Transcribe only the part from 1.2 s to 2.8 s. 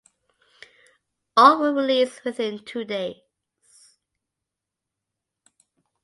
All were released within